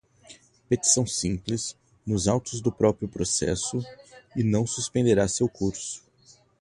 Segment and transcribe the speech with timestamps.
[0.67, 3.85] petição simples, nos autos do próprio processo,
[4.35, 6.03] e não suspenderá seu curso.